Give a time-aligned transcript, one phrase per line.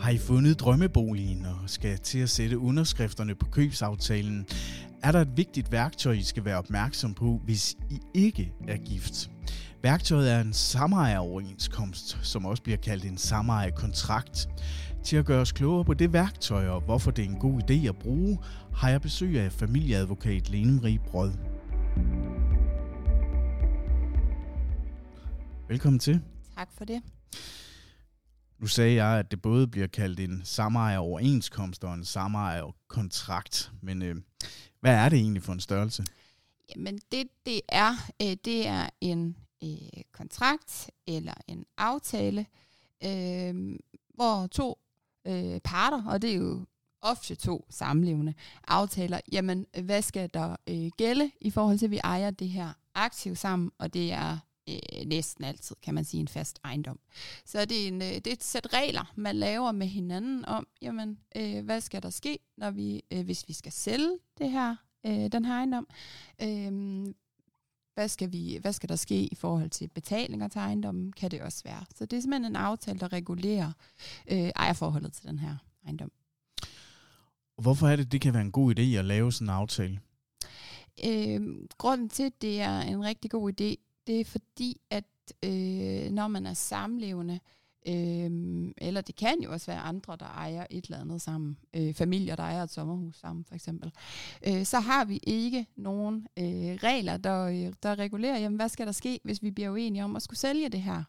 [0.00, 4.46] Har I fundet drømmeboligen og skal til at sætte underskrifterne på købsaftalen?
[5.02, 9.30] Er der et vigtigt værktøj, I skal være opmærksom på, hvis I ikke er gift?
[9.82, 14.48] Værktøjet er en samejeroverenskomst, som også bliver kaldt en samejekontrakt.
[15.04, 17.88] Til at gøre os klogere på det værktøj og hvorfor det er en god idé
[17.88, 18.38] at bruge,
[18.74, 21.32] har jeg besøg af familieadvokat Lene Marie Brød.
[25.68, 26.20] Velkommen til.
[26.56, 27.02] Tak for det.
[28.58, 33.72] Nu sagde jeg, at det både bliver kaldt en samejeroverenskomst og en samejekontrakt.
[33.82, 34.16] Men øh,
[34.80, 36.04] hvad er det egentlig for en størrelse?
[36.76, 37.92] Jamen det, det er,
[38.22, 42.46] øh, det er en øh, kontrakt eller en aftale,
[43.04, 43.78] øh,
[44.14, 44.78] hvor to
[45.26, 46.66] øh, parter, og det er jo
[47.02, 48.34] ofte to samlevende,
[48.68, 52.72] aftaler, jamen hvad skal der øh, gælde i forhold til, at vi ejer det her
[52.94, 54.38] aktiv sammen, og det er
[54.68, 56.98] øh, næsten altid, kan man sige, en fast ejendom.
[57.44, 60.66] Så det er, en, øh, det er et sæt regler, man laver med hinanden om,
[60.82, 64.76] jamen, øh, hvad skal der ske, når vi, øh, hvis vi skal sælge det her,
[65.06, 65.86] øh, den her ejendom.
[66.42, 67.06] Øh,
[67.94, 71.42] hvad skal, vi, hvad skal der ske i forhold til betalinger til ejendommen, kan det
[71.42, 71.84] også være.
[71.94, 73.72] Så det er simpelthen en aftale, der regulerer
[74.30, 76.12] øh, ejerforholdet til den her ejendom.
[77.62, 80.00] Hvorfor er det, det kan være en god idé at lave sådan en aftale?
[81.04, 81.40] Øh,
[81.78, 85.04] grunden til, at det er en rigtig god idé, det er fordi, at
[85.44, 87.40] øh, når man er samlevende,
[87.88, 88.30] øh,
[88.78, 92.36] eller det kan jo også være andre, der ejer et eller andet sammen, øh, familier,
[92.36, 93.92] der ejer et sommerhus sammen for eksempel,
[94.46, 96.44] øh, så har vi ikke nogen øh,
[96.82, 100.16] regler, der, øh, der regulerer, jamen, hvad skal der ske, hvis vi bliver uenige om
[100.16, 101.02] at skulle sælge det her.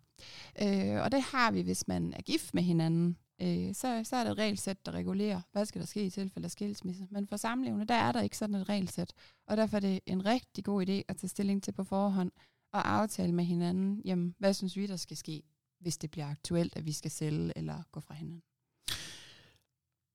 [0.62, 3.18] Øh, og det har vi, hvis man er gift med hinanden.
[3.42, 6.46] Øh, så, så er der et regelsæt, der regulerer, hvad skal der ske i tilfælde
[6.46, 7.08] af skilsmisse.
[7.12, 9.14] Men for samlevende, der er der ikke sådan et regelsæt.
[9.48, 12.32] Og derfor er det en rigtig god idé at tage stilling til på forhånd,
[12.72, 15.44] og aftale med hinanden, jamen, hvad synes vi, der skal ske,
[15.80, 18.42] hvis det bliver aktuelt, at vi skal sælge eller gå fra hinanden.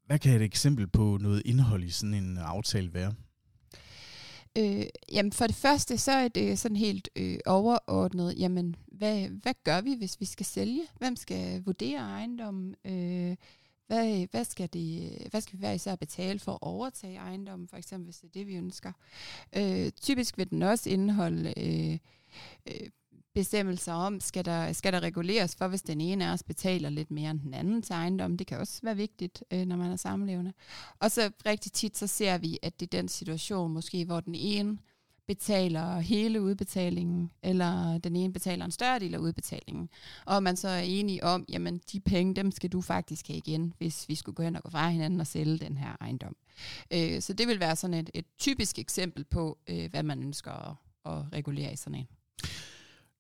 [0.06, 3.15] Hvad kan et eksempel på noget indhold i sådan en aftale være?
[4.59, 9.55] Øh, jamen for det første, så er det sådan helt øh, overordnet, jamen hvad, hvad
[9.65, 10.82] gør vi, hvis vi skal sælge?
[10.99, 12.75] Hvem skal vurdere ejendommen?
[12.84, 13.37] Øh,
[13.87, 17.76] hvad, hvad, skal det, hvad skal vi være især betale for at overtage ejendommen, for
[17.76, 18.93] eksempel, hvis det er det, vi ønsker?
[19.56, 21.99] Øh, typisk vil den også indeholde øh,
[22.69, 22.88] øh,
[23.34, 27.10] bestemmelser om, skal der, skal der reguleres for, hvis den ene af os betaler lidt
[27.10, 28.37] mere end den anden til ejendom.
[28.37, 30.53] Det kan også være vigtigt, øh, når man er samlevende.
[30.98, 34.34] Og så rigtig tit, så ser vi, at det er den situation måske, hvor den
[34.34, 34.78] ene
[35.26, 39.88] betaler hele udbetalingen, eller den ene betaler en større del af udbetalingen.
[40.26, 43.75] Og man så er enige om, jamen de penge, dem skal du faktisk have igen,
[43.78, 46.37] hvis vi skulle gå hen og gå fra hinanden og sælge den her ejendom.
[46.93, 50.53] Øh, så det vil være sådan et, et typisk eksempel på, øh, hvad man ønsker
[50.53, 50.76] at,
[51.12, 52.06] at regulere i sådan en.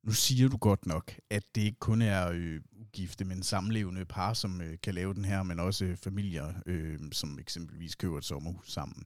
[0.02, 4.34] Nu siger du godt nok, at det ikke kun er øh, ugifte, men samlevende par,
[4.34, 8.24] som øh, kan lave den her, men også øh, familier, øh, som eksempelvis køber et
[8.24, 9.04] sommerhus sammen.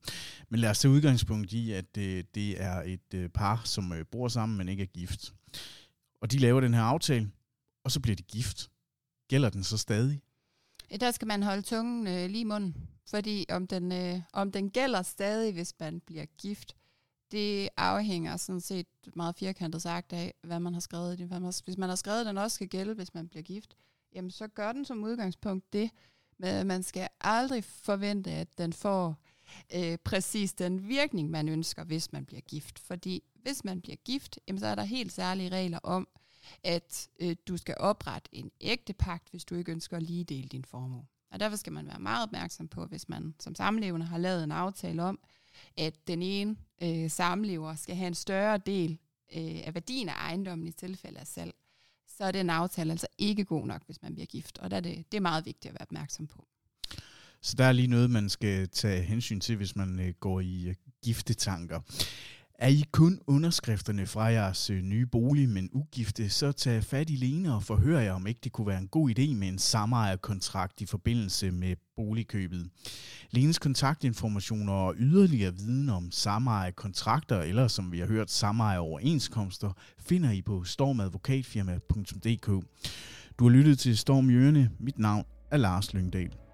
[0.49, 4.05] Men lad os tage udgangspunkt i, at øh, det er et øh, par, som øh,
[4.11, 5.35] bor sammen, men ikke er gift.
[6.21, 7.31] Og de laver den her aftale,
[7.85, 8.71] og så bliver de gift.
[9.29, 10.21] Gælder den så stadig?
[11.01, 12.77] Der skal man holde tungen øh, lige i munden,
[13.11, 16.77] fordi om den, øh, om den gælder stadig, hvis man bliver gift,
[17.33, 21.63] det afhænger sådan set meget firkantet sagt af, hvad man har skrevet i det.
[21.65, 23.77] Hvis man har skrevet, at den også skal gælde, hvis man bliver gift,
[24.15, 25.91] jamen så gør den som udgangspunkt det.
[26.39, 29.17] Men man skal aldrig forvente, at den får
[29.75, 32.79] øh, præcis den virkning, man ønsker, hvis man bliver gift.
[32.79, 36.09] Fordi hvis man bliver gift, jamen så er der helt særlige regler om,
[36.65, 40.49] at øh, du skal oprette en ægte pagt, hvis du ikke ønsker at lige dele
[40.49, 41.07] din formue.
[41.31, 44.53] Og derfor skal man være meget opmærksom på, hvis man som samlevende har lavet en
[44.53, 45.19] aftale om,
[45.77, 48.99] at den ene øh, samlever skal have en større del
[49.37, 51.55] øh, af værdien af ejendommen i tilfælde af salg,
[52.07, 54.59] så er den aftale altså ikke god nok, hvis man bliver gift.
[54.59, 56.47] Og der er det, det er meget vigtigt at være opmærksom på.
[57.41, 60.69] Så der er lige noget, man skal tage hensyn til, hvis man øh, går i
[60.69, 60.75] øh,
[61.05, 61.81] giftetanker.
[62.59, 67.17] Er I kun underskrifterne fra jeres øh, nye bolig, men ugifte, så tag fat i
[67.17, 70.81] Lene og forhør jer, om ikke det kunne være en god idé med en samejerkontrakt
[70.81, 72.69] i forbindelse med boligkøbet.
[73.31, 80.43] Lenes kontaktinformationer og yderligere viden om samejerkontrakter, eller som vi har hørt, samejeroverenskomster, finder I
[80.43, 82.47] på stormadvokatfirma.dk.
[83.39, 84.71] Du har lyttet til Storm Jørne.
[84.79, 86.46] Mit navn er Lars Lyngdal.